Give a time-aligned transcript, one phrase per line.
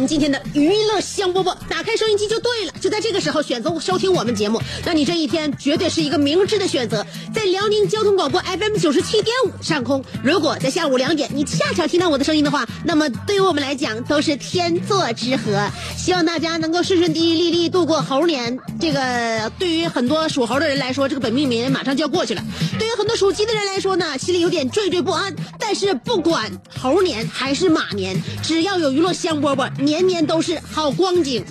[0.00, 1.54] 们今天的娱乐香饽饽。
[1.68, 7.06] 打开收音机就对了，就在这个时候选择收听我们节目，那你这一天绝对是一个明智的选择。
[7.40, 15.66] 在辽宁交通广播 FM 九十七点五上空，如果在下午两点你恰巧听到我的声音的话，那么对于我们来讲都是天作之合。
[15.96, 18.58] 希望大家能够顺顺利利利度过猴年。
[18.78, 22.42] 这个对于很多属猴的人来说，这个本命年马上就要过去了；
[22.78, 25.34] 对于很多属鸡的人来说呢，心里有点惴惴不安。
[25.58, 31.42] 但是不管猴年还是马年，只要有娱乐香饽饽，年年都是好光景。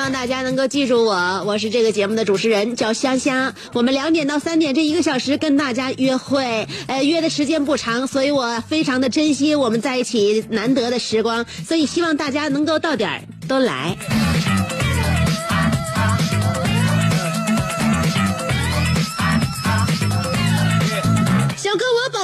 [0.00, 3.54] 希望大家能够记住我，我是这个节目的主持人，叫香香。
[3.74, 13.94] 我们两点到三点这一个小时跟大家约会，呃，约的时间不长，所以我非常的珍惜我们在一起难得的时光，所以希望大家能够到点儿都来。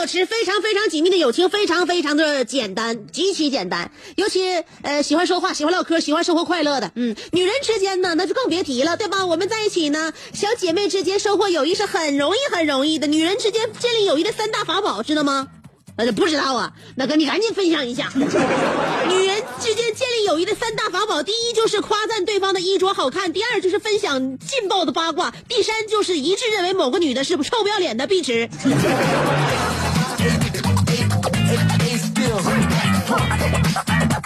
[0.06, 3.90] 保持非常非常紧密的友情，非常非常的简单，极其简单。
[4.14, 9.26] 尤其呃喜欢说话、喜欢唠嗑、喜欢生活快乐的，嗯，女人之间呢，那就更别提了，对吧？
[9.26, 13.08] 我们在一起呢，小姐妹之间收获友谊是很容易很容易的。
[13.08, 15.48] 女人之间建立友谊的三大法宝，知道吗？
[15.96, 18.12] 呃，不知道啊，那个你赶紧分享一下。
[18.14, 28.48] 女人之间建立友谊的三大法宝，第一就是夸赞对方的衣着好看，第二就是分享劲爆的八卦，第三就是一致认为某个女的是臭不要脸的碧池。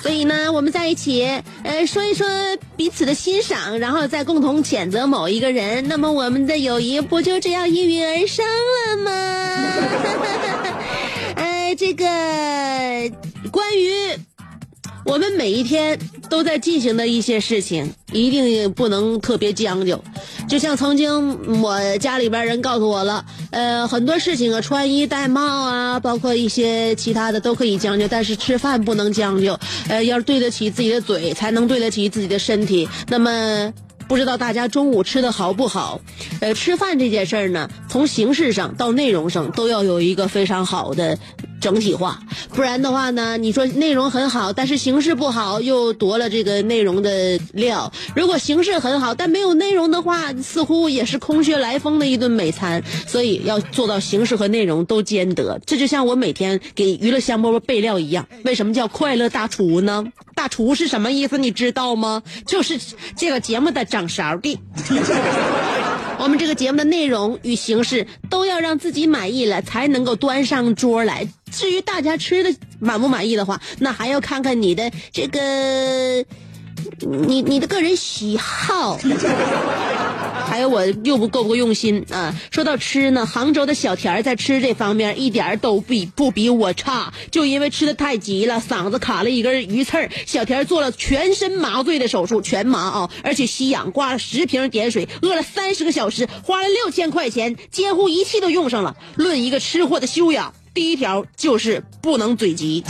[0.02, 1.22] 所以呢，我们在一起，
[1.62, 2.26] 呃，说一说
[2.76, 9.10] 彼此的欣赏，然后再共同谴责某一个人，那么我们的友谊不就这样应运而生了吗？
[11.36, 12.04] 呃，这个
[13.50, 14.16] 关于
[15.10, 15.98] 我们每一天
[16.28, 20.00] 都在进行的一些事情，一定不能特别将就。
[20.48, 29.58] 就像曾经我家里边人告诉我了，呃，很多事情啊，穿衣戴帽啊，包括一些其他的都可以将就，但是吃饭不能将就。
[29.88, 32.88] 呃，要对得起自己的嘴，才能对得起自己的身体。
[33.08, 33.74] 那么。
[34.10, 36.00] 不知道大家中午吃的好不好？
[36.40, 41.16] 呃，吃饭这件事儿呢，从形式上到内容上都要有一个非常好的
[41.60, 47.92] 整体化，不然的话呢，你说内容很好，但是形式不好，又夺了这个内容的料。
[48.16, 52.82] 如果形式很好，但没有内容的话，似乎也是空穴来风的一顿美餐。
[53.06, 55.60] 所以要做到形式和内容都兼得。
[55.64, 58.26] 这就像我每天给娱乐香饽饽备料一样。
[58.42, 60.04] 为什么叫快乐大厨呢？
[60.34, 61.36] 大厨是什么意思？
[61.36, 62.22] 你知道吗？
[62.46, 62.80] 就是
[63.14, 64.58] 这个节目的掌勺的。
[66.18, 71.28] 我们这个节目的内容与形式都要让自己满意了，才能够端上桌来。
[71.50, 76.24] 至于大家吃的满不满意的话，那还要看看你的这个，
[77.00, 78.98] 你你的个人喜好。
[80.46, 82.34] 还有我又不够不够用心啊！
[82.50, 90.10] 说到吃呢，杭州的小田在吃这方面一点都比不比我差，就因为吃的太急了，嗓子卡了一根鱼刺儿。
[90.26, 98.96] 小田做了全身麻醉的手术，全麻啊，而且吸氧，挂了十瓶碘水，饿了三十个小时，花了六千块钱，监护仪器都用上了。
[99.14, 102.82] 论一个吃货的修养，第一条就是不能嘴急。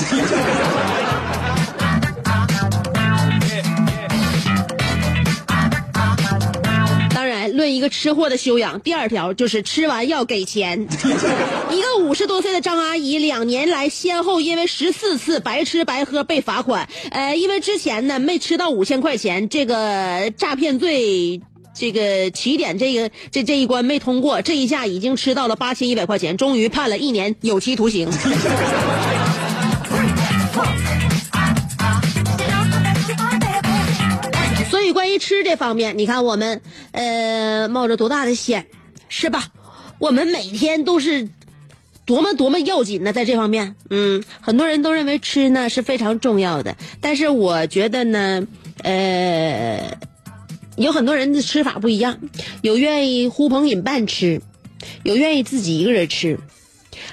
[7.60, 8.80] 论论一个吃货的修养。
[8.80, 10.88] 第二条就是吃完要给钱。
[11.70, 16.88] 一个五十多岁的张阿姨，两年来先后因为十四次白吃白喝被罚款。
[17.10, 21.42] 呃，因为之前呢没吃到五千块钱，这个诈骗罪。
[21.72, 28.10] 这个起点，这个这这一关没通过，这一下已经吃到了八千一百块钱，终于判了一年有期徒刑。
[35.20, 38.67] 吃这方面，你看我们呃冒着多大的险，
[39.08, 39.50] 是吧？
[40.00, 41.28] 我们每天都是
[42.06, 48.46] 多么多么要紧呢，在这方面，嗯，很多人都认为吃呢是非常重要的，但是我觉得呢，
[48.82, 49.96] 呃。
[50.76, 52.20] 有很多人的吃法不一样，
[52.62, 54.40] 有愿意呼朋引伴吃，
[55.02, 56.38] 有愿意自己一个人吃，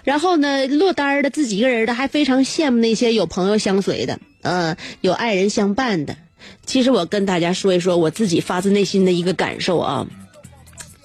[0.05, 6.15] 然后呢，落单的自己一个人的还非常羡慕那些有朋友相随的，呃，有爱人相伴的。
[6.65, 10.05] 其实我跟大家说一说我自己发自内心的一个感受啊。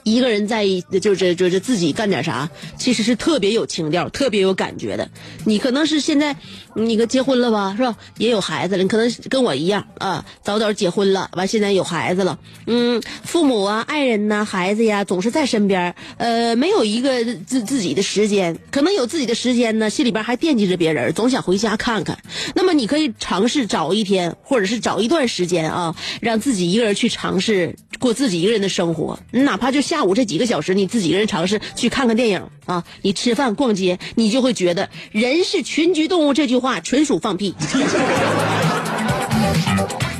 [0.04, 0.66] 一个人在
[1.00, 5.08] 就是就是自己干点啥，其实是特别有情调、特别有感觉的。
[5.44, 6.36] 你可能是现在
[6.74, 7.96] 你个结婚了吧，是吧？
[8.18, 12.38] 也有孩子了，你可能跟我一样啊，早早结婚了，完现在有孩子了。
[12.66, 22.18] 嗯，父母啊、爱人呐、孩子呀，总是在身边，呃，没有一个自自己的时间，可能有自己的时间呢，心里边还惦记着别人，总想回家看看。
[22.56, 29.80] 那么你可以尝试找一天，或者是找一段时间啊，让自己一个人去尝试过自己一个人的生活，哪怕就。
[29.92, 32.82] 下午这几个小时，你自己一个人尝试去看看电影啊！
[33.02, 37.54] 你吃饭、逛街，你就会觉得“人是群居动物”这句话纯属放屁。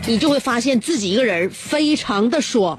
[0.07, 2.79] 你就会发现自己一个人非常的爽，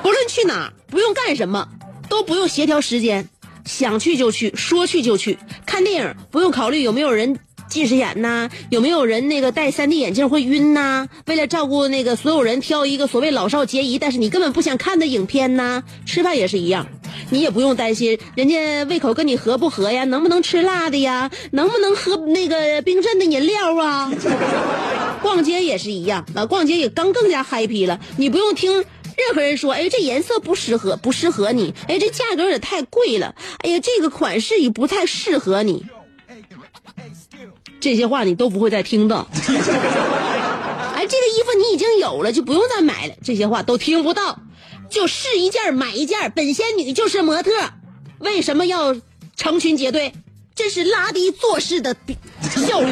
[0.00, 1.66] 不论去哪，不用干什么，
[2.08, 3.28] 都不用协调时间，
[3.64, 5.40] 想去就去，说去就去。
[5.66, 7.36] 看电影不用考虑有没有人。
[7.76, 11.06] 近视眼呐，有没有人那个戴 3D 眼镜会晕呐？
[11.26, 15.82] 为了照顾那个所有人，挑一个所谓老少皆宜，但是你根本不想看的影片呐。
[16.06, 16.86] 吃饭也是一样，
[17.28, 24.10] 你也不用担心人家胃口跟你合不合呀，能不能吃辣的呀，能不能喝那个冰镇的饮料啊？
[25.20, 35.84] 逛街也是一样，啊，逛街也刚更加 happy 了，你不用听任何人说，哎，这颜色不适合，不适合你，哎，这价格也太贵了，哎呀，这个款式也不太适合你。
[37.80, 39.28] 这些话你都不会再听到。
[40.96, 43.14] 哎，这个衣服你已经有了，就不用再买了。
[43.22, 44.38] 这些话都听不到，
[44.88, 46.32] 就试一件买一件。
[46.34, 47.50] 本仙女就是模特，
[48.18, 48.96] 为什么要
[49.36, 50.12] 成群结队？
[50.54, 51.94] 这是拉低做事的
[52.66, 52.88] 效率。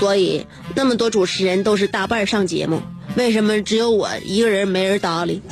[0.00, 2.80] 所以那么多主持人都是大半上节目，
[3.16, 5.42] 为什么只有我一个人没人搭理？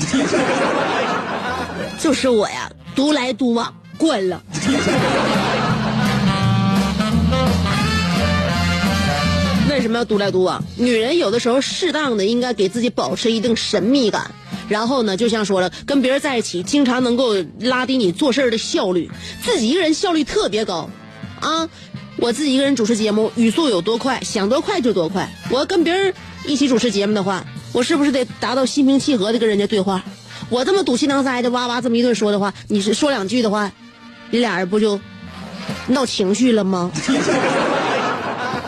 [2.00, 3.74] 就是我呀，独来独往。
[3.98, 4.42] 关了。
[9.68, 10.64] 为什么要独来独往？
[10.76, 14.30] 女人有的时候适当的应该给自己保持一定神秘感，
[14.68, 19.10] 然后呢，就像说了，跟别人在一起，经常能够拉低你做事的效率。
[19.44, 20.88] 自己一个人效率特别高，
[21.40, 21.68] 啊，
[22.16, 25.30] 我自己一个人主持节目，语速有多快，想多快就多快。
[25.50, 26.14] 我要跟别人
[26.46, 30.02] 一起主持节目的话，我是不是得达到心平气和的跟人家对话？
[30.48, 33.70] 我这么赌气囊塞的哇哇这么一顿说的话，你是说两句的话。
[34.30, 35.00] 你俩人不就
[35.88, 36.90] 闹情绪了吗？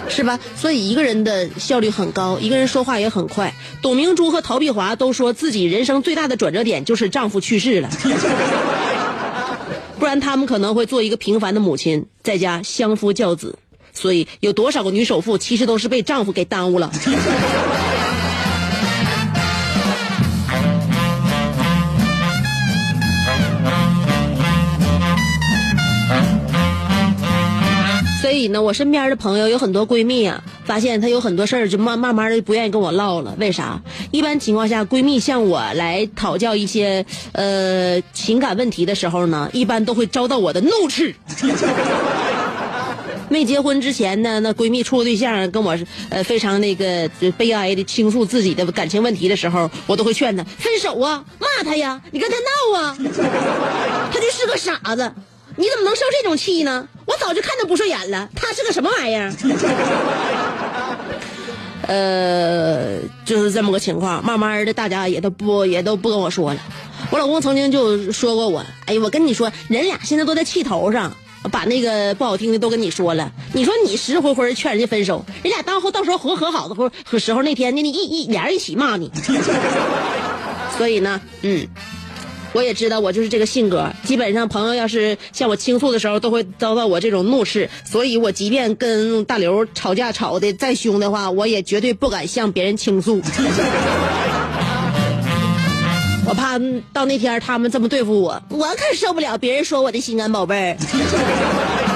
[0.08, 0.40] 是吧？
[0.56, 3.54] 所以一个人的效率很高，一个人说话也很快。
[3.82, 7.90] 董明珠和陶碧华都说自己人生最大的转折点就是丈夫去世了，
[10.00, 13.58] 不然他们可能会做一个平凡的母亲，在家相夫教子。
[13.92, 16.90] 所以有多少个女首富其实都是被丈夫给耽误了。
[28.38, 33.34] 以呢，我身边的朋友有很多闺蜜啊，发现她有很多事儿就慢慢慢的不愿意跟我唠了。
[33.38, 33.82] 为啥？
[34.10, 41.14] 一般情况下，闺蜜向我来讨教一些呃情感问题的时候呢，一般都会遭到我的怒斥。
[43.30, 45.76] 没结婚之前呢，那闺蜜处对象跟我
[46.08, 52.96] 呃非常那个悲哀的倾诉自己的感情问题的时候，我都会劝她分手啊，骂他呀，你跟他闹啊，
[54.10, 55.12] 他就是个傻子。
[55.58, 56.86] 你怎么能生这种气呢？
[57.04, 59.32] 我早就看他不顺眼了，他是个什么玩意儿？
[61.88, 64.24] 呃，就是这么个情况。
[64.24, 66.60] 慢慢的，大家也都不也都不跟我说了。
[67.10, 71.12] 我老公曾经就说过我，哎呀，我跟你说，人俩现在都在气头上，
[71.50, 73.32] 把那个不好听的都跟你说了。
[73.52, 79.10] 你说你实实回劝人家分手，人俩到后到时候和和好的和时候那天，那你一一俩人一起骂你。
[80.78, 81.66] 所以呢，嗯。
[82.52, 93.20] 我也知道我就是这个性格，基本上朋友要是向我倾诉的时候，都会遭到我这种怒斥，所以我即便跟大刘吵架吵的再凶的话，我也绝对不敢向别人倾诉。
[96.26, 96.58] 我怕
[96.92, 101.87] 到那天他们这么对付我，我可受不了别人说我的心肝宝贝儿。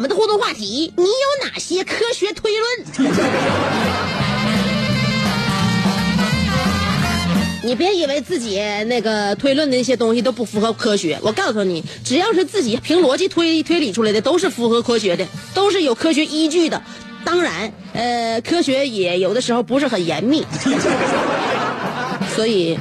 [0.00, 2.66] 我们的互动话题，你有哪些科学推论？
[7.62, 16.82] 你别以为自己那个推论的那些东西都不符合科学，我告诉你，只要是自己凭逻辑推推理出来的，都是符合科学的，都是有科学依据的。
[17.22, 20.46] 当然，呃，科学也有的时候不是很严密，
[22.34, 22.78] 所以，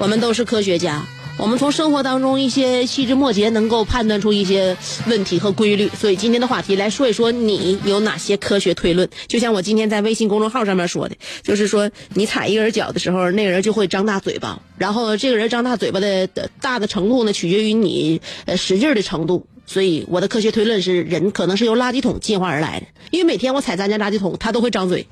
[0.00, 1.06] 我们都是科学家。
[1.38, 4.76] 我们从生活当中一些细枝末节能够判断出一些
[5.06, 9.08] 问题和规律，所以今天的话题来说一说你有哪些科学推论。
[9.28, 16.26] 就像我今天在微信公众号上面说的，就是说你踩一个人脚的时候，那个人就会张大嘴巴，然后这个人张大嘴巴的
[16.60, 19.46] 大的程度呢，取决于你呃使劲的程度。
[19.64, 25.06] 所以我的科学推论是，人可能是由垃圾桶进化而来的，因为每天我踩咱家垃圾桶，他都会张嘴。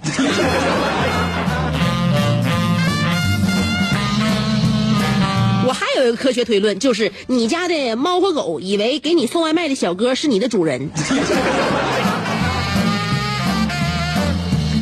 [5.97, 10.91] 有一个科学推论，就是你家的猫和狗以为给你送外卖的小哥是你的主人。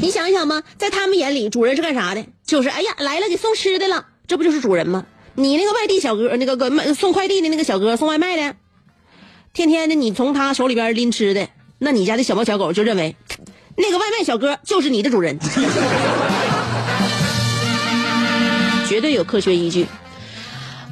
[0.02, 2.26] 你想一想吧，在他们眼里，主人是干啥的？
[2.47, 5.06] 就是哎呀，来了，给送吃的了，这不就是主人吗？
[5.35, 8.54] 你那个外地小哥，那个个送快递的那个小哥，送外卖的，
[9.52, 13.16] 天天的你从他手里边拎吃的，那你家的小猫小狗就认为，
[13.76, 15.38] 那个外卖小哥就是你的主人，
[18.88, 19.87] 绝对有科学依据。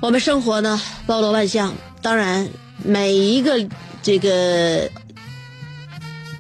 [0.02, 2.48] 我们生活呢，包罗万象，当然
[2.84, 3.64] 每一个
[4.02, 4.90] 这个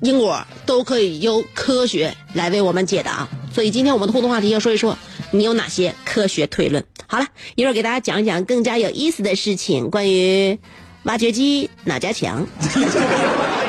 [0.00, 3.28] 因果都可以由科学来为我们解答。
[3.54, 4.98] 所以今天我们的互动话题要说一说，
[5.30, 6.84] 你有哪些科学推论？
[7.06, 10.58] 好了，一会儿给大家讲一讲更加有意思的事情，关于
[11.04, 12.44] 挖掘机哪家强。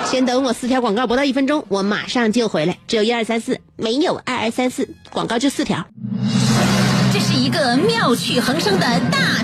[0.10, 2.80] 先等我四条广告，不到一分钟，我马上就回来。
[2.88, 5.86] 只有一二三四，没有二二三四，广告就四条。
[7.14, 9.44] 这是一个妙趣横生的大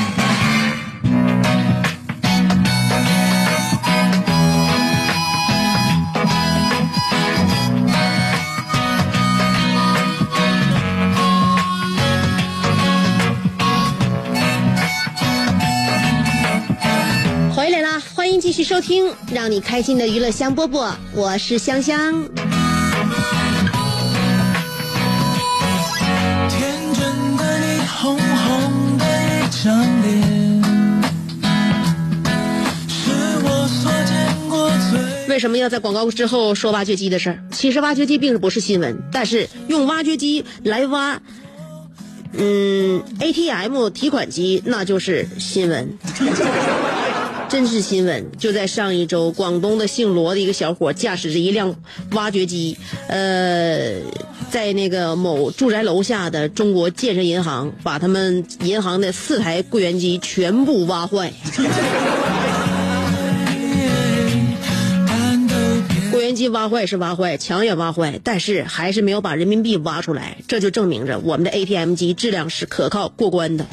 [18.51, 22.11] 继续收听让你开心的娱乐香饽饽，我是香香。
[26.49, 30.21] 天真的你，红红的一张脸，
[32.89, 34.99] 是我所见过最。
[35.29, 37.41] 为什么要在广告之后说挖掘机的事儿？
[37.51, 41.17] 其实挖掘机并不是新闻，但是用挖掘机来挖，
[42.33, 45.97] 嗯，ATM 提款机那就是新闻。
[47.51, 48.31] 真是新闻！
[48.37, 51.75] 就在上一周，广东的姓罗的一个小伙驾驶着一辆
[52.11, 52.77] 挖掘机，
[53.09, 53.95] 呃，
[54.49, 61.33] 在那个某住宅楼下的中国建设银行，把他们银行的四台柜员机全部挖坏。
[66.09, 73.65] 柜员机挖坏是挖坏，墙也挖坏，但是还是没有把人民币挖出来，这就证明着我们的 ATM 机质量是可靠过关的。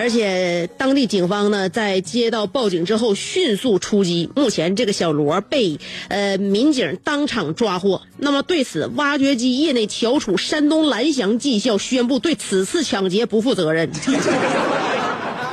[0.00, 4.30] 而且当地警方呢，在接到报警之后迅速出击。
[4.34, 5.78] 目前这个小罗被
[6.08, 8.00] 呃民警当场抓获。
[8.16, 13.90] 那么对此，挖掘机业内翘楚山东蓝翔技校宣布对此次抢劫不负责任，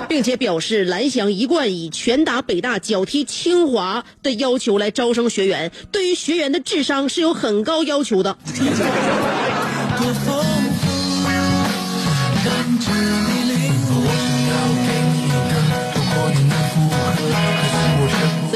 [0.08, 8.38] 并且表示蓝翔一贯以拳打北大、脚踢清华的要求来招生学员，对于学员的智商是有很高要求的。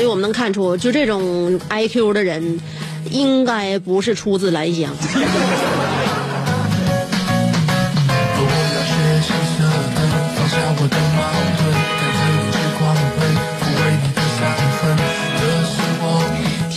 [0.01, 2.59] 所以我们能看出，就这种 IQ 的人，
[3.11, 4.91] 应该不是出自蓝翔。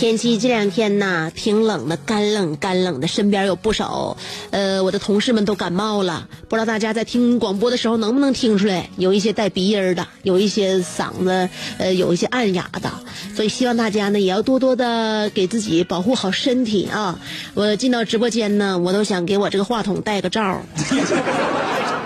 [0.05, 4.15] 天气这两天呐，挺冷的，干冷干冷的，身边有不少，
[4.51, 6.27] 呃，我的同事们都感冒了。
[6.47, 12.91] 不知道大家在听广播的时候能不能听出来，有一些带鼻音的，有一些嗓子，呃，有一些暗哑的。
[13.35, 17.17] 所以希望大家呢，也要多多的给自己保护好身体啊。
[17.55, 20.61] 我进到直播间呢，我都想给我这个话筒戴个罩。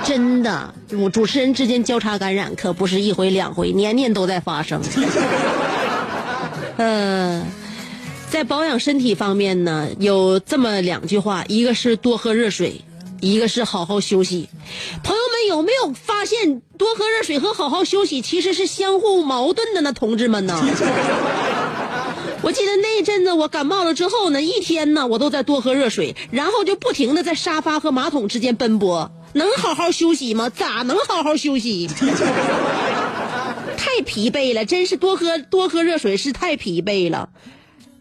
[0.05, 4.79] 真的，我主持人之间交叉感染可不是一回两回，年年都在发生。
[6.77, 7.45] 呃，
[8.29, 12.81] 在保养身体方面呢，有这么两句话，一个是多喝热水，
[13.21, 14.49] 一个是好好休息。
[15.03, 19.93] 朋友们有没有发现，多喝热水和好好休息其实是相互矛盾的呢？
[19.93, 20.61] 同志们呢？
[22.41, 29.11] 我记得那阵子我感冒了之后呢，一天呢我都在多喝热水，然后就不停的在沙发和马桶之间奔波。
[29.33, 30.49] 能好好休息吗？
[30.49, 31.89] 咋能好好休息？
[33.75, 37.29] 太疲惫了，真是多喝多喝热水是太疲惫了。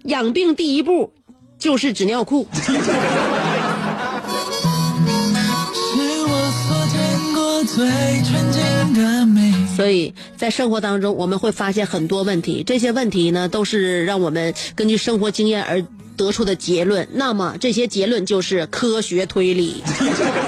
[0.08, 1.12] 养病第一步
[1.58, 2.46] 就是纸尿裤。
[9.76, 15.84] 所以在生活当中，我们会发现很多问题，这些问题呢，都是让我们根据生活经验而
[16.16, 17.06] 得出的结论。
[17.12, 19.82] 那么这些结论就是科学推理。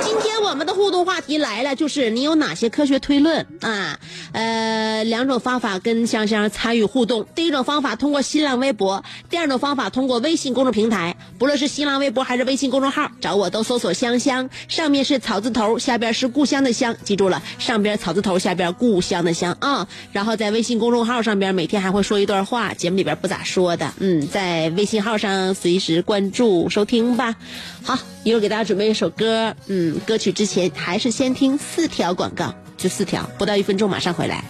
[0.02, 3.96] 今天我们的互动话题来了，就是你有哪些科学推论啊？
[4.32, 7.24] 呃，两种方法跟香香参与互动。
[7.36, 11.16] 第一种方法通过新浪微博，第二种方法通过微信公众平台。
[11.38, 19.86] 不论是新浪微博还是微信公众号，找我都搜索“香香”，上面是草字头，下边是故乡的乡，记住了，上边草字头，下边故乡的乡啊。
[20.10, 23.92] 然后在微信公众号上边，每天还会说一段话，节目里边不咋说的。
[24.00, 27.36] 嗯，在微信号上随时关注收听吧。
[27.82, 34.44] 好，一会儿给大家准备一首歌，嗯，歌曲之前还是先听四条广告，就四条，不到一分钟马上回来。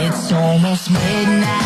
[0.00, 1.57] It's almost midnight,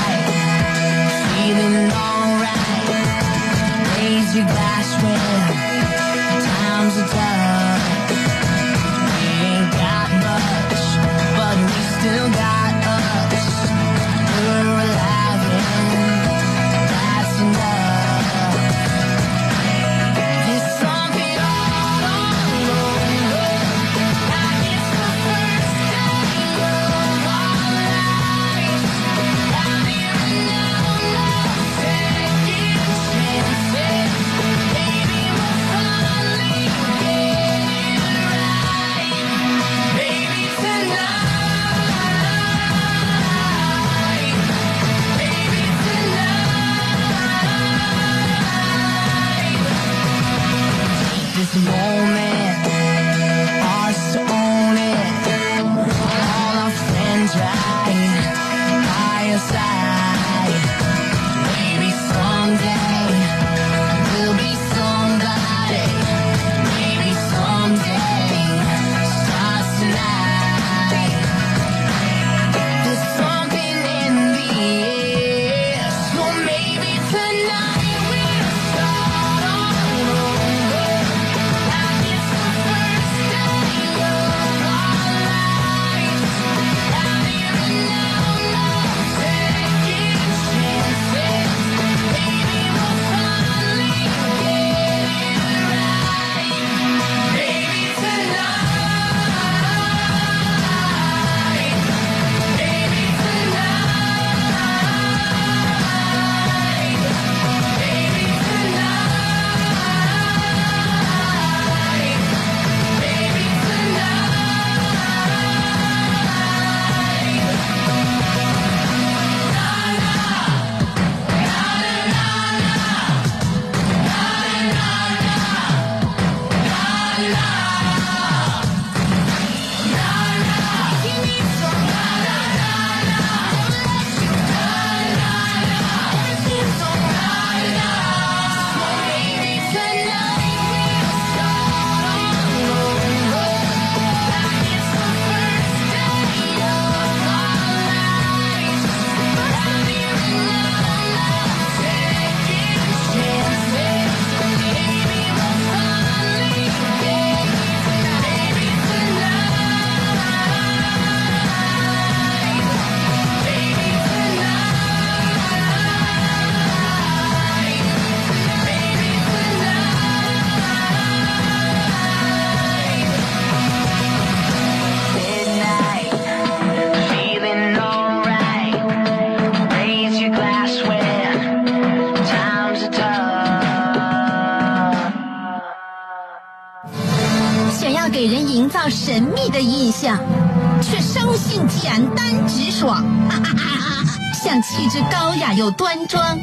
[194.75, 196.39] 气质高雅又端庄，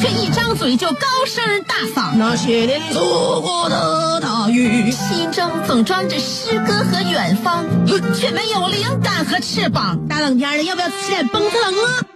[0.00, 2.16] 却一张嘴就高声大嗓。
[2.16, 7.66] 那些年错过的大雨，心中总装着诗歌和远方，
[8.14, 9.98] 却没有灵感和翅膀。
[10.08, 12.15] 大冷天的，要不要吃点蹦特冷啊？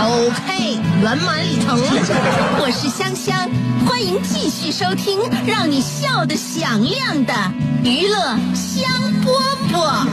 [0.00, 1.76] OK，圆满礼成。
[2.60, 3.50] 我是香香，
[3.84, 7.34] 欢迎继续收听让你笑得响亮的
[7.82, 8.88] 娱乐香
[9.24, 9.26] 饽
[9.72, 10.06] 饽。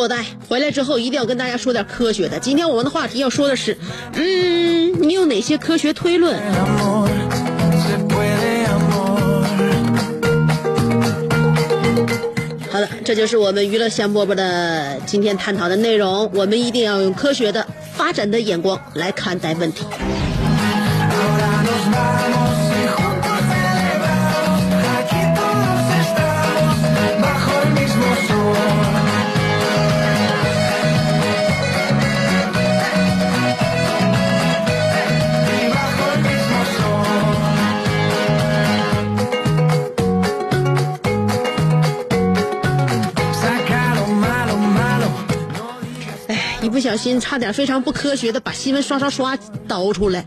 [0.00, 2.38] 师播带回来之后，一定要跟大家说点科学的。
[2.38, 3.76] 今天我们的话题要说的是，
[4.14, 6.40] 嗯，你有哪些科学推论？
[12.70, 16.30] 好的，这就是我们娱乐香饽饽的今天探讨的内容。
[16.32, 19.84] 我们一定要用科学的发展的眼光来看待问题。
[46.80, 49.38] 不小心差点非常不科学的把新闻刷刷刷
[49.68, 50.24] 倒出来。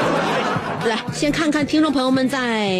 [0.88, 2.70] 来，先看看听众朋友们在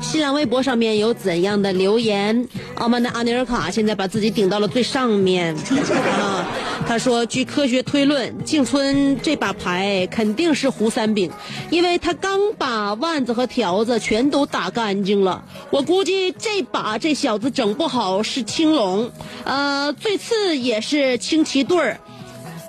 [0.00, 2.46] 新浪微博上面有怎样的留言。
[2.76, 5.56] 傲慢的阿尼尔卡现在把自己顶到了最上面
[6.22, 6.46] 啊！
[6.86, 11.32] 他说，据科学推论，静春这把牌肯定是胡三饼，
[11.70, 15.42] 因为他刚把腕子和条子全都打干净了。
[15.70, 19.10] 我估计这把这小子整不好是青龙，
[19.42, 21.98] 呃，最次也是青旗对儿。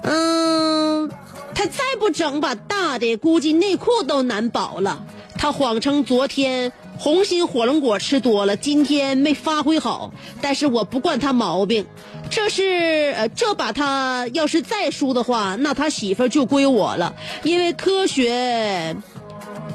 [0.03, 1.09] 嗯，
[1.53, 5.03] 他再不整把大的，估计内裤都难保了。
[5.37, 11.85] 他谎称昨天红心火龙果吃多了，今天没发挥好，但是我不惯他毛病。
[12.29, 18.95] 这是呃，这把他要是再输的话，那他媳妇就归我了，因为科学，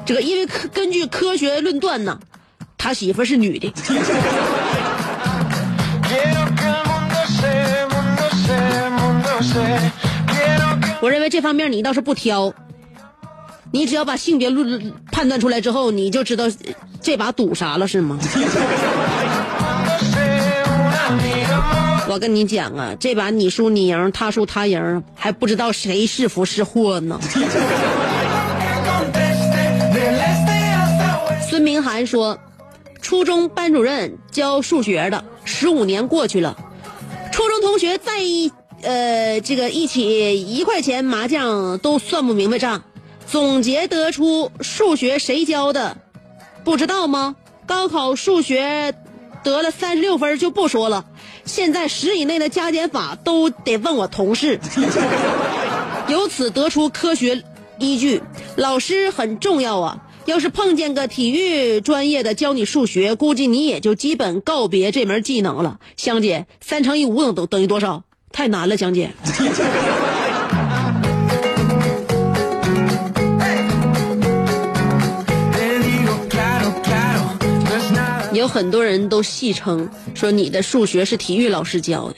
[0.05, 2.19] 这个因为科根据科学论断呢，
[2.77, 3.73] 他媳妇是女的。
[11.05, 12.51] 我认为这方面你倒是不挑，
[13.71, 18.17] 你只要把性别论判断出来之后，你就知道呃这把赌啥了，是吗.
[22.09, 27.19] 我跟你讲啊，这把你输你赢，他输他赢，还不知道谁是福是祸呢。
[31.47, 32.35] 孙明涵说，
[32.99, 36.57] 初中班主任教数学的，十五年过去了，
[37.31, 38.51] 初中同学在一
[38.85, 42.83] 呃这个一起一块钱麻将都算不明白账，
[43.27, 45.97] 总结得出数学谁教的，
[46.63, 47.35] 不知道吗？
[47.65, 48.93] 高考数学
[49.43, 51.05] 得了三十六分就不说了，
[51.45, 54.59] 现在十以内的加减法都得问我同事。
[56.07, 57.43] 由此得出科学
[57.79, 58.21] 依据，
[58.55, 60.01] 老师很重要啊。
[60.25, 65.79] 要是碰见个体育专业的教你数学，估计你也就基本告别这门技能了。
[65.97, 68.04] 香姐，三乘以五等等等于多少？
[68.35, 69.09] 太难了，江姐。
[78.33, 82.15] 有很多人都戏称说你的数学是体育老师教的，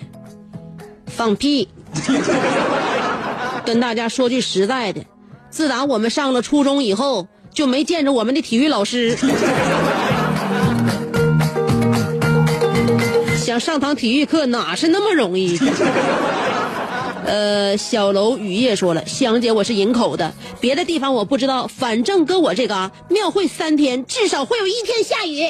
[1.06, 1.70] 放屁！
[3.64, 5.06] 跟大家说句实在的，
[5.52, 9.16] 自打我们上了初中以后，就没见着我们的体育老师。
[13.48, 15.58] 想上堂体育课哪是那么容易？
[17.26, 25.50] 呃，小楼雨夜说了，香姐我是营口的，别的地方我不知道，反正搁我这嘎、庙会三天至少会有一天下雨。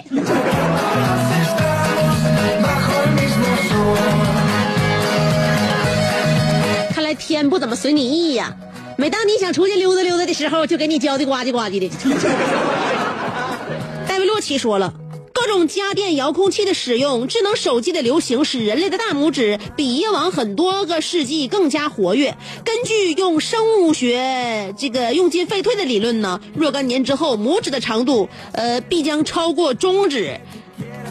[6.94, 8.56] 看来天不怎么随你意呀。
[8.96, 11.90] 每当你想出去溜达溜达的时候，就给你浇的呱唧呱唧的。
[14.08, 14.94] 戴维洛奇说了，
[15.40, 22.36] 各种家电遥控器的使用，智能手机的流行，使人类的大拇指比以往很多个世纪更加活跃。
[22.66, 30.40] 根据用生物学这个用进废退的理论呢，若干年之后，拇指的长度呃必将超过中指，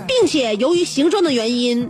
[0.09, 1.89] 并且由于形状的原因。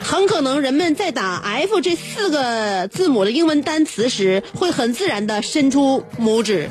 [0.00, 6.68] 很可能人们在打 F 这四个字母的英文单词时，会很自然的伸出拇指。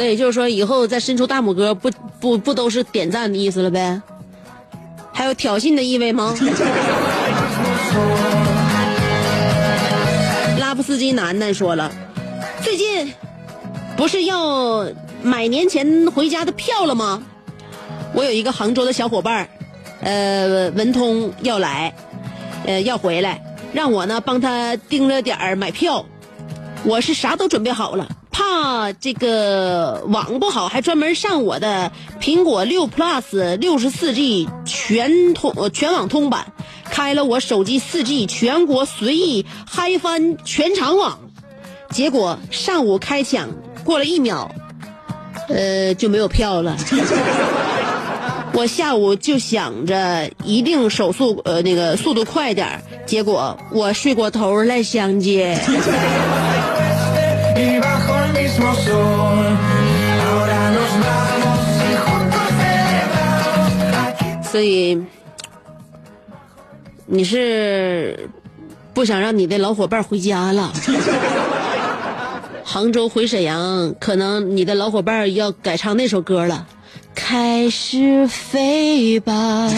[0.00, 4.00] 那也就是说，以后再伸出大拇哥，不不不都是点赞的意思了呗？
[5.12, 6.34] 还有挑衅的意味吗？
[10.58, 11.92] 拉夫斯基楠楠说了，
[12.62, 13.12] 最近
[13.94, 14.86] 不是要
[15.22, 17.22] 买年前回家的票了吗？
[18.14, 19.48] 我有一个杭州的小伙伴儿，
[20.00, 21.92] 呃，文通要来，
[22.64, 23.38] 呃，要回来，
[23.74, 26.06] 让我呢帮他盯着点儿买票。
[26.84, 28.08] 我是啥都准备好了，
[28.40, 36.46] 怕这个网不好，还专门上我的苹果六 Plus 六十四 G 全通全网通版，
[36.86, 41.18] 开了我手机四 G 全国随意嗨翻全场网。
[41.90, 43.50] 结果上午开抢，
[43.84, 44.50] 过了一秒，
[45.48, 46.78] 呃就没有票了。
[48.54, 55.60] 我下午就想着一定手速呃那个速度快点结果我睡过头了，相姐。
[64.42, 65.00] 所以，
[67.06, 68.28] 你是
[68.92, 70.72] 不想让你的老伙伴回家了？
[72.64, 76.66] 杭州回沈阳，可能你的老伙伴要改唱那首歌了，
[77.14, 79.68] 《开始飞吧》。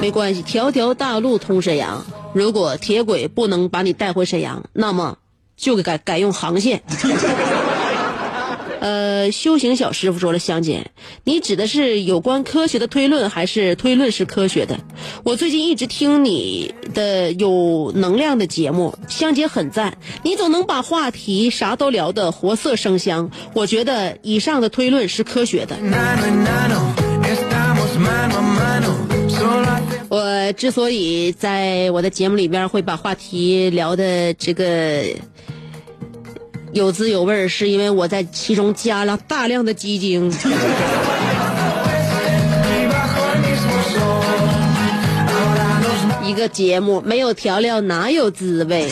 [0.00, 2.04] 没关系，条条大路通沈阳。
[2.34, 5.18] 如果铁轨不能把你带回沈阳，那么
[5.56, 6.82] 就改改用航线。
[8.80, 10.92] 呃，修行小师傅说了，香姐，
[11.24, 14.78] 你指的是有关科学的推论，还是推论是科学的？
[15.24, 23.32] 我最近一直听你的有能量的节目，香姐很赞，你总能把话题啥都聊得活色生香。
[23.52, 25.76] 我觉得以上的推论是科学的。
[30.08, 35.04] 我之所以在我的节目里边会把话题聊的这个
[36.72, 40.32] 有滋有味儿，是因为我在其中加了大量的鸡精。
[46.24, 48.90] 一个节目没有调料哪有滋味？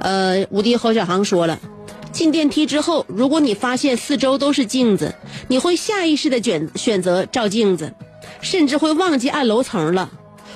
[0.00, 1.58] 呃，无敌侯小航说了，
[2.12, 5.14] 进电梯之后，如果你发现四周都是镜子，
[5.48, 7.94] 你会下意识的选选择照镜子，
[8.40, 10.10] 甚至会忘记按楼层了。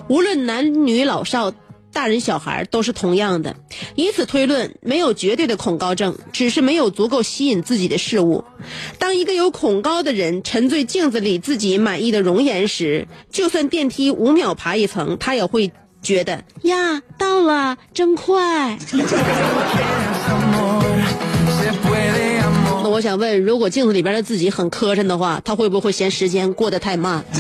[0.09, 1.53] 无论男女老少。
[1.91, 3.57] 大人小孩都是同样的，
[3.97, 8.45] 以此推论，没有绝对的恐高症，只是没有足够吸引自己的事物。
[8.99, 18.79] 当一个有恐高的人沉醉镜子里自己满意的容颜时，就算电梯五秒爬一层，他也会觉得呀，到了，真快。
[22.99, 27.25] 我想问，如果镜子里边的自己很磕碜的话，他会不会嫌时间过得太慢.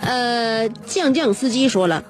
[0.00, 2.02] 呃，酱酱司机说了，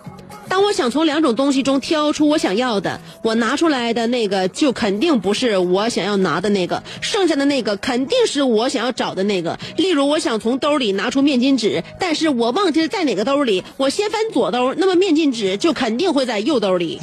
[0.62, 9.58] 我想从两种东西中挑出我想要的，我拿出来的那个就肯定不是我想要拿的那个，剩下的那个肯定是我想要找的那个。
[9.76, 17.00] 例如，我想从兜里拿出面巾纸，但是我忘记了在哪个兜里，我先翻左兜，那么面巾纸就肯定会在右兜里。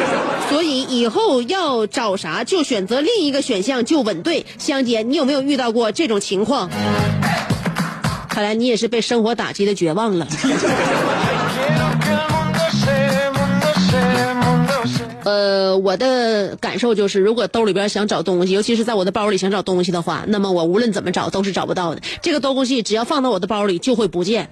[0.48, 4.46] 所以以后要找啥就选择另一个选项就稳对。
[4.58, 6.70] 香姐，你有没有遇到过这种情况？
[8.28, 10.26] 看来你也是被生活打击的绝望了。
[15.30, 22.00] 呃，我的感受就是，如果兜里边想找东西，尤其是在我的包里想找东西的话，那么我无论怎么找都是找不到的。
[22.20, 24.50] 这个东西只要放到我的包里就会不见。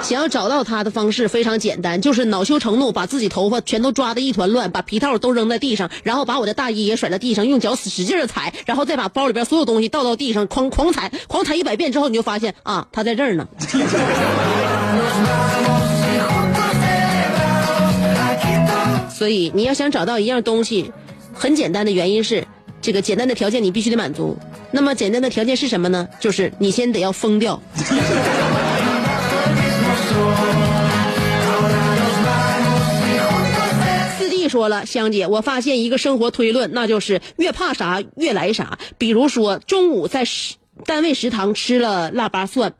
[0.00, 13.48] 想要找到它的方式非常简单，就是恼羞成怒，把自己头发全都抓得一团乱，把皮套都扔在地上，然后把我的大衣也甩在地上，用脚使劲的踩，然后再把包里边所有东西倒到地上，狂狂踩，狂踩一百遍之后，你就发现啊，它在这儿呢。
[19.18, 20.92] 所以你要想找到一样东西，
[21.34, 22.46] 很简单的原因是，
[22.80, 24.38] 这个简单的条件你必须得满足。
[24.70, 26.08] 那么简单的条件是什么呢？
[26.20, 27.60] 就是你先得要疯掉。
[34.20, 38.78] 四弟说了，香姐，我发现一个生活推论，那就是越怕啥越来啥。
[38.98, 40.54] 比如说，中午在食
[40.86, 42.72] 单位食堂吃了腊八蒜，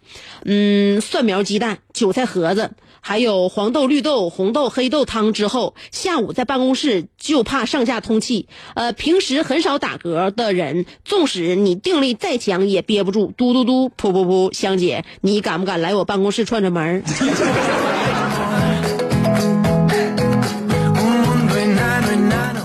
[0.45, 17.03] 嗯，蒜苗鸡蛋、韭菜盒子，还有黄豆、绿豆、红豆、黑豆汤之后，下午在办公室就怕上下通气，呃，平时很少打嗝的人，纵使你定力再强也憋不住，嘟嘟嘟，噗噗噗，香姐，你敢不敢来我办公室串串门儿？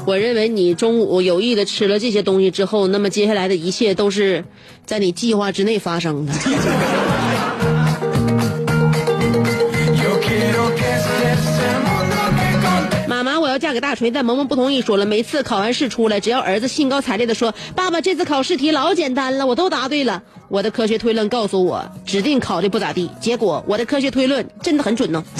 [0.05, 4.43] 我认为你中午有意的吃了这些东西之后，那么接下来的一切都是
[4.85, 6.33] 在你计划之内发生的。
[13.73, 23.09] 妈妈，我要嫁给大锤，但萌萌不同意，说了每次考完试出来，只要儿子兴高采烈的说：“爸爸，这次考试题老简单了，我都答对了。”我的科学推论告诉我，指定考的不咋地。
[23.19, 25.23] 结果我的科学推论真的很准呢。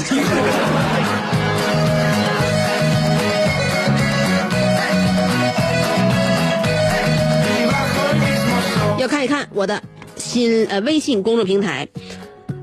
[8.98, 9.84] 要看一看我的
[10.16, 11.88] 新呃微信公众平台。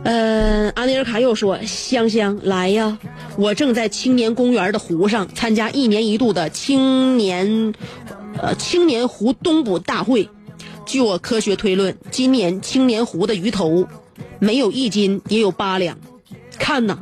[0.03, 2.99] 呃，阿尼尔卡又说：“香香来呀，
[3.37, 7.75] 我正在青年公园的湖上参加一年一度的青年，
[8.41, 10.31] 呃青年湖冬捕大会。
[10.87, 13.87] 据我科学推论，今年青年湖的鱼头
[14.39, 15.99] 没有一斤也有八两。
[16.59, 17.01] 看呐，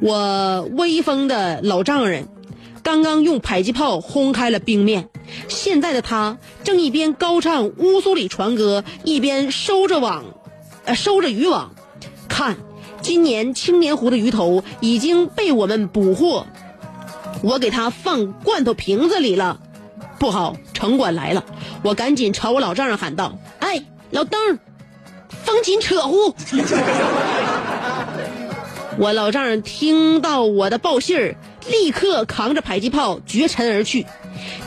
[0.00, 2.28] 我威风的老丈人
[2.84, 5.08] 刚刚用迫击炮轰开了冰面，
[5.48, 10.24] 现在的他正一边高唱乌苏里船歌，一边收着网，
[10.84, 11.74] 呃收着渔网。
[12.36, 12.54] 看，
[13.00, 16.46] 今年青年湖的鱼头已经被我们捕获，
[17.42, 19.58] 我给它放罐头瓶子里了。
[20.18, 21.42] 不好，城管来了！
[21.82, 24.58] 我赶紧朝我老丈人喊道：“哎，老邓儿，
[25.44, 26.34] 放紧扯呼！”
[29.00, 31.36] 我老丈人听到我的报信儿，
[31.70, 34.04] 立刻扛着迫击炮绝尘而去。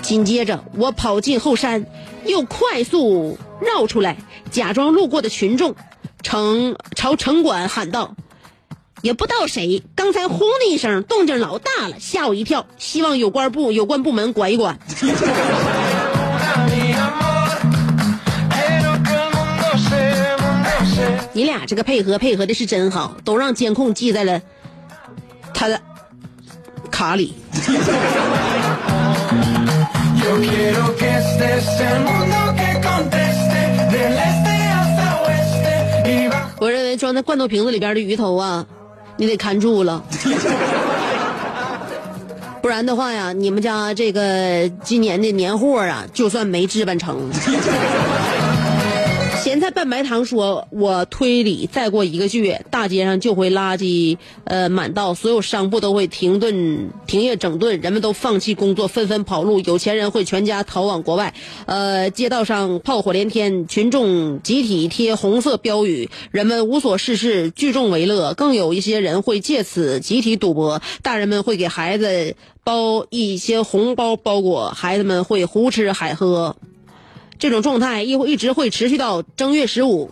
[0.01, 1.85] 紧接着，我跑进后山，
[2.25, 4.17] 又快速绕出来，
[4.49, 5.75] 假装路过的群众，
[6.21, 8.15] 城朝城管喊道
[9.01, 12.65] ：“也不知道谁刚才轰的一声，动静老大了，吓我一跳。
[12.77, 14.77] 希望有关部有关部门管一管。
[16.69, 17.49] Mi amor,
[18.49, 21.29] quiero que el mundo se, el mundo se.
[21.33, 24.41] 你俩这个配合配合的是真好，都让监控记在了
[25.53, 25.81] 他的
[26.91, 27.33] 卡里。
[36.59, 38.65] 我认为装在罐头瓶子里边的鱼头啊，
[39.15, 40.03] 你得看住了，
[42.61, 47.29] 不然的话呀，你们家这个今年的年货啊，就算没置办成。
[49.41, 61.33] 咸菜拌白糖说：“我推理，再过一个月，大街上就会垃圾呃满道，所有商铺都会停顿、停业整顿，人们都放弃工作，纷纷跑路，有钱人会全家逃往国外。
[61.67, 68.33] 呃，街道上炮火连天，群众集体贴红色标语，人们无所事事，聚众为乐。
[68.33, 76.57] 更有一些人会借此集体赌博，大人们会给孩子包一些红包包裹，孩子们会胡吃海喝。”
[77.39, 80.11] 这种状态一会一直会持续到正月十五。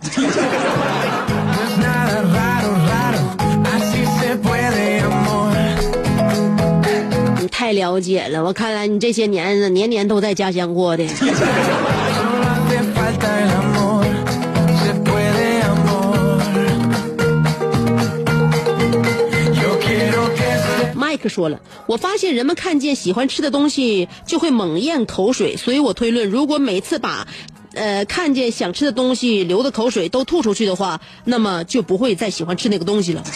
[7.41, 11.05] 你太了解了，我看来你这些年年年都在家乡过的。
[21.17, 27.27] 麦克说了，我发现人们看见喜欢吃的东西就会猛咽口水，所以我推论，如果每次把，
[27.73, 33.23] 呃，看见想吃的东西流的口水都吐出去的话，那么就不会再喜欢吃那个东西了。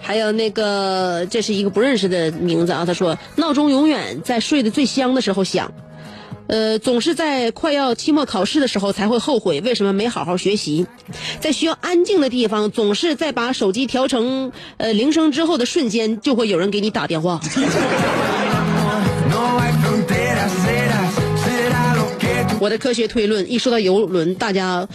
[0.00, 2.86] 还有那个，这是一个不认识的名字啊。
[2.86, 5.70] 他说，闹钟永远在睡得最香的时候响，
[6.50, 10.84] 呃，总是在快要期末考试的时候才会后悔为什么没好好学习，
[11.38, 17.40] 在需要安静的地方，总是在把手机调成呃铃声之后的瞬间，就会有人给你打电话。
[22.58, 24.86] 我的科学推论，一说到游轮，大家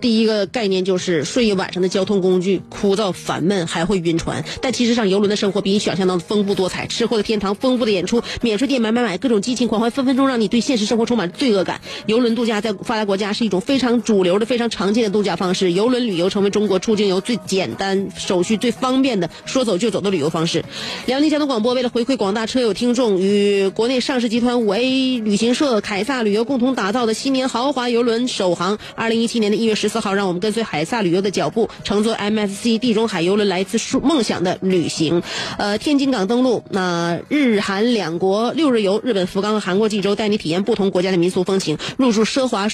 [0.00, 4.44] 第一个概念就是睡一晚上的交通工具枯燥烦闷，还会晕船。
[4.60, 11.80] 但其实上，游轮的生活比你想象当中丰富多彩，吃货的天堂，丰富的演出，免税店买买买，各种激情狂欢，分分钟让你对现实生活充满罪恶感。
[12.06, 15.72] 游轮度假在发达国家是一种非常主流的、非常常见的度假方式。
[15.72, 20.64] 游轮旅游成为中国出境游最简单、手续最方便的、说走就走的旅游方式。
[21.06, 35.22] 辽宁交通广播为了回馈广大车友听众，与国内上市集团五 A 旅行社凯撒旅游共同打造的新年豪华游轮首航，二零一七年的一月十四号，让我们跟随海萨旅游的脚步，乘坐 MSC 地中海游轮来一次数梦想的旅行。
[35.58, 42.68] 呃，天津港登陆，那、日韩两国六日游，日本福冈和韩国济州带你体验不同国家的民俗风情，入住奢华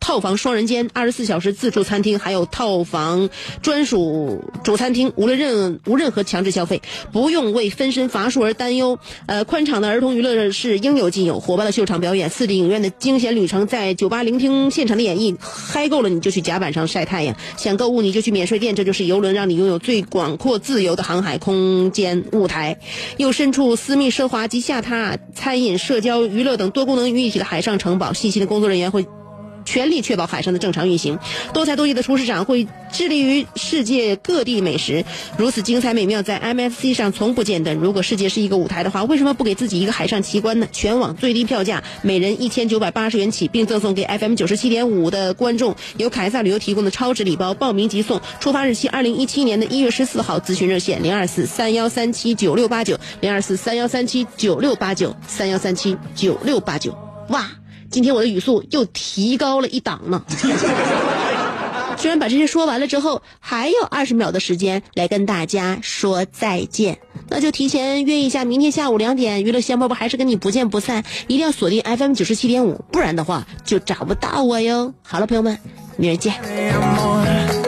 [0.00, 3.28] 套房双人间，二十四小时自助餐厅，还有套房
[3.60, 6.80] 专属主餐厅，无论任无任何强制消费，
[7.12, 8.98] 不用为分身乏术而担忧。
[9.26, 22.78] 呃，宽敞的儿童娱乐室应有尽有，火爆的秀场表演，四 D 影院的惊险旅程，在酒吧聆听现场的演绎，嗨够了你就去甲晚上晒太阳，想购物你就去免税店，这就是游轮让你拥有最广阔自由的航海空间舞台，
[23.18, 29.04] 又身处私密奢华及下榻、餐饮、社交、娱乐等多功能于一体的海上城堡，细心的工作人员会。
[29.64, 31.18] 全力确保海上的正常运行，
[31.52, 35.04] 多才多艺的厨师长会致力于世界各地美食，
[35.36, 37.76] 如此精彩美妙，在 MSC 上从不间断。
[37.76, 40.68] 如果世界是一个舞台的话，为什么不给自己一个海上奇观呢？
[40.72, 48.20] 全网最低票价，每人一千九百八十元起，并赠送给 FM 九十七点五的观众由凯撒旅游提供的超值礼包，报名即送。
[48.40, 56.96] 出发日期二零一七年的一月十四号，咨询热线零二四三幺三七九六八九零二四三幺三七九六八九三幺三七九六八九。
[57.28, 57.61] 哇！
[57.92, 60.24] 今天我的语速又提高了一档呢。
[61.98, 74.92] 居然把这些说完了之后，还有二十秒的时间来跟大家说再见，那就提前约一下，明天下午两点，娱乐香饽饽还是跟你不见不散，一定要锁定 FM 九十七点五，不然的话就找不到我哟。
[75.02, 75.56] 好了，朋友们，
[75.96, 77.61] 明儿见。